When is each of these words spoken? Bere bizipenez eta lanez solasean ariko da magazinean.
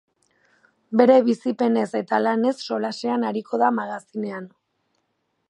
Bere 1.01 1.17
bizipenez 1.27 1.85
eta 1.99 2.21
lanez 2.23 2.55
solasean 2.71 3.27
ariko 3.33 3.61
da 3.65 3.71
magazinean. 3.83 4.51